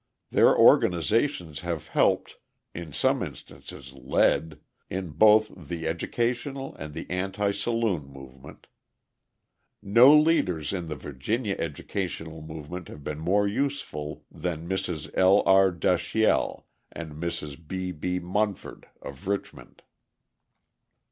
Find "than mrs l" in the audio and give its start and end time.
14.31-15.43